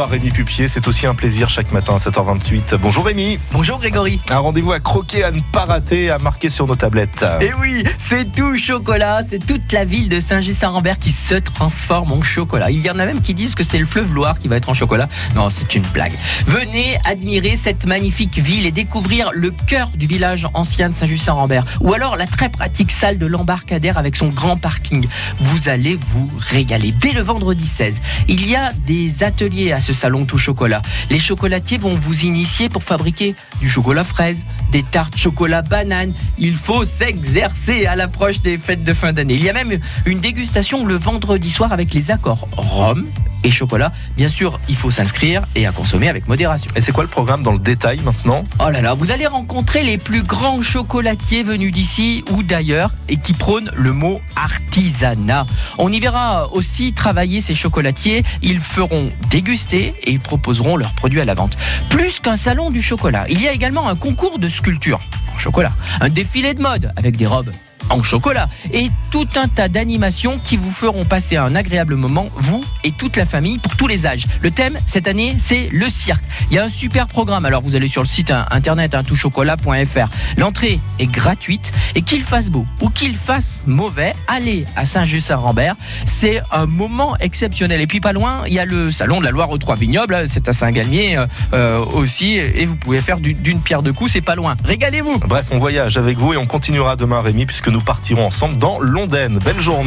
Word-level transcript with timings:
revoir 0.00 0.10
Rémi 0.10 0.30
Pupier. 0.30 0.68
C'est 0.68 0.88
aussi 0.88 1.06
un 1.06 1.14
plaisir 1.14 1.50
chaque 1.50 1.72
matin 1.72 1.94
à 1.94 1.98
7h28. 1.98 2.76
Bonjour 2.76 3.04
Rémi. 3.04 3.38
Bonjour 3.52 3.78
Grégory. 3.78 4.18
Un 4.30 4.38
rendez-vous 4.38 4.72
à 4.72 4.80
croquer, 4.80 5.24
à 5.24 5.30
ne 5.30 5.40
pas 5.52 5.66
rater, 5.66 6.10
à 6.10 6.18
marquer 6.18 6.48
sur 6.48 6.66
nos 6.66 6.76
tablettes. 6.76 7.24
Et 7.40 7.50
oui, 7.60 7.84
c'est 7.98 8.32
tout 8.32 8.56
chocolat. 8.56 9.20
C'est 9.28 9.44
toute 9.44 9.72
la 9.72 9.84
ville 9.84 10.08
de 10.08 10.18
Saint-Just-Saint-Rambert 10.18 10.98
qui 10.98 11.12
se 11.12 11.34
transforme 11.34 12.12
en 12.12 12.22
chocolat. 12.22 12.70
Il 12.70 12.80
y 12.80 12.90
en 12.90 12.98
a 12.98 13.04
même 13.04 13.20
qui 13.20 13.34
disent 13.34 13.54
que 13.54 13.62
c'est 13.62 13.78
le 13.78 13.84
fleuve 13.84 14.14
Loire 14.14 14.38
qui 14.38 14.48
va 14.48 14.56
être 14.56 14.70
en 14.70 14.74
chocolat. 14.74 15.08
Non, 15.34 15.50
c'est 15.50 15.74
une 15.74 15.82
blague. 15.82 16.14
Venez 16.46 16.98
admirer 17.04 17.56
cette 17.56 17.84
magnifique 17.84 18.38
ville 18.38 18.64
et 18.64 18.72
découvrir 18.72 19.30
le 19.34 19.50
cœur 19.50 19.88
du 19.96 20.06
village 20.06 20.46
ancien 20.54 20.88
de 20.88 20.94
Saint-Just-Saint-Rambert. 20.94 21.64
Ou 21.80 21.92
alors 21.92 22.16
la 22.16 22.26
très 22.26 22.48
pratique 22.48 22.90
salle 22.90 23.18
de 23.18 23.26
l'embarcadère 23.26 23.98
avec 23.98 24.16
son 24.16 24.28
grand 24.28 24.56
parking. 24.56 25.06
Vous 25.40 25.68
allez 25.68 25.98
vous 26.00 26.26
régaler. 26.38 26.92
Dès 26.92 27.12
le 27.12 27.20
vendredi 27.20 27.66
16, 27.66 27.96
il 28.28 28.48
y 28.48 28.56
a 28.56 28.72
des 28.86 29.24
ateliers 29.24 29.72
à 29.72 29.80
ce 29.80 29.89
salon 29.92 30.24
tout 30.24 30.38
chocolat. 30.38 30.82
Les 31.10 31.18
chocolatiers 31.18 31.78
vont 31.78 31.94
vous 31.94 32.24
initier 32.24 32.68
pour 32.68 32.82
fabriquer 32.82 33.34
du 33.60 33.68
chocolat 33.68 34.04
fraise, 34.04 34.44
des 34.72 34.82
tartes 34.82 35.16
chocolat 35.16 35.62
banane. 35.62 36.12
Il 36.38 36.56
faut 36.56 36.84
s'exercer 36.84 37.86
à 37.86 37.96
l'approche 37.96 38.42
des 38.42 38.58
fêtes 38.58 38.84
de 38.84 38.94
fin 38.94 39.12
d'année. 39.12 39.34
Il 39.34 39.44
y 39.44 39.48
a 39.48 39.52
même 39.52 39.78
une 40.06 40.20
dégustation 40.20 40.84
le 40.84 40.94
vendredi 40.94 41.50
soir 41.50 41.72
avec 41.72 41.92
les 41.94 42.10
accords 42.10 42.48
rhum 42.56 43.04
et 43.44 43.50
chocolat. 43.50 43.92
Bien 44.16 44.28
sûr, 44.28 44.60
il 44.68 44.76
faut 44.76 44.90
s'inscrire 44.90 45.42
et 45.54 45.66
à 45.66 45.72
consommer 45.72 46.08
avec 46.08 46.28
modération. 46.28 46.70
Et 46.76 46.80
c'est 46.80 46.92
quoi 46.92 47.04
le 47.04 47.10
programme 47.10 47.42
dans 47.42 47.52
le 47.52 47.58
détail 47.58 48.00
maintenant? 48.04 48.44
Oh 48.58 48.70
là 48.70 48.82
là, 48.82 48.94
vous 48.94 49.12
allez 49.12 49.26
rencontrer 49.26 49.82
les 49.82 49.98
plus 49.98 50.22
grands 50.22 50.62
chocolatiers 50.62 51.42
venus 51.42 51.72
d'ici 51.72 52.24
ou 52.30 52.42
d'ailleurs 52.42 52.90
et 53.08 53.16
qui 53.16 53.32
prônent 53.32 53.70
le 53.74 53.92
mot 53.92 54.20
artisanat. 54.36 55.46
On 55.78 55.92
y 55.92 56.00
verra 56.00 56.52
aussi 56.52 56.92
travailler 56.92 57.40
ces 57.40 57.54
chocolatiers. 57.54 58.24
Ils 58.42 58.60
feront 58.60 59.10
déguster 59.30 59.94
et 60.02 60.10
ils 60.10 60.20
proposeront 60.20 60.76
leurs 60.76 60.94
produits 60.94 61.20
à 61.20 61.24
la 61.24 61.34
vente. 61.34 61.56
Plus 61.88 62.20
qu'un 62.20 62.36
salon 62.36 62.70
du 62.70 62.82
chocolat, 62.82 63.24
il 63.28 63.40
y 63.42 63.48
a 63.48 63.52
également 63.52 63.88
un 63.88 63.96
concours 63.96 64.38
de 64.38 64.48
sculpture 64.48 65.00
en 65.34 65.38
chocolat, 65.38 65.72
un 66.00 66.08
défilé 66.08 66.54
de 66.54 66.62
mode 66.62 66.92
avec 66.96 67.16
des 67.16 67.26
robes 67.26 67.50
en 67.88 68.02
chocolat 68.02 68.48
et 68.72 68.90
tout 69.10 69.28
un 69.36 69.48
tas 69.48 69.68
d'animations 69.68 70.38
qui 70.42 70.56
vous 70.56 70.70
feront 70.70 71.04
passer 71.04 71.36
un 71.36 71.54
agréable 71.54 71.96
moment, 71.96 72.28
vous 72.34 72.62
et 72.84 72.92
toute 72.92 73.16
la 73.16 73.24
famille, 73.24 73.58
pour 73.58 73.76
tous 73.76 73.86
les 73.86 74.06
âges. 74.06 74.26
Le 74.42 74.50
thème 74.50 74.78
cette 74.86 75.08
année, 75.08 75.36
c'est 75.38 75.68
le 75.70 75.88
cirque. 75.88 76.22
Il 76.50 76.56
y 76.56 76.58
a 76.58 76.64
un 76.64 76.68
super 76.68 77.06
programme, 77.06 77.44
alors 77.44 77.62
vous 77.62 77.76
allez 77.76 77.88
sur 77.88 78.02
le 78.02 78.08
site 78.08 78.32
internet 78.50 78.94
hein, 78.94 79.02
toutchocolat.fr. 79.02 80.08
L'entrée 80.38 80.80
est 80.98 81.06
gratuite 81.06 81.72
et 81.94 82.02
qu'il 82.02 82.22
fasse 82.22 82.50
beau 82.50 82.66
ou 82.80 82.90
qu'il 82.90 83.16
fasse 83.16 83.62
mauvais, 83.66 84.12
allez 84.28 84.64
à 84.76 84.84
Saint-Just-Saint-Rambert. 84.84 85.74
C'est 86.04 86.42
un 86.52 86.66
moment 86.66 87.16
exceptionnel. 87.18 87.80
Et 87.80 87.86
puis 87.86 88.00
pas 88.00 88.12
loin, 88.12 88.42
il 88.46 88.52
y 88.52 88.58
a 88.58 88.64
le 88.64 88.90
salon 88.90 89.20
de 89.20 89.24
la 89.24 89.30
Loire 89.30 89.50
aux 89.50 89.58
Trois 89.58 89.76
Vignobles, 89.76 90.14
hein, 90.14 90.24
c'est 90.28 90.48
à 90.48 90.52
Saint-Galmier 90.52 91.16
euh, 91.16 91.26
euh, 91.52 91.84
aussi, 91.84 92.36
et 92.36 92.64
vous 92.64 92.76
pouvez 92.76 93.00
faire 93.00 93.18
d'une 93.18 93.60
pierre 93.60 93.82
deux 93.82 93.92
coups, 93.92 94.12
c'est 94.12 94.20
pas 94.20 94.34
loin. 94.34 94.56
Régalez-vous 94.64 95.18
Bref, 95.26 95.48
on 95.50 95.58
voyage 95.58 95.96
avec 95.96 96.18
vous 96.18 96.34
et 96.34 96.36
on 96.36 96.46
continuera 96.46 96.96
demain 96.96 97.20
Rémi 97.20 97.46
puisque 97.46 97.68
nous 97.70 97.80
partirons 97.80 98.26
ensemble 98.26 98.56
dans 98.56 98.80
Londaine. 98.80 99.38
Belle 99.38 99.60
journée. 99.60 99.78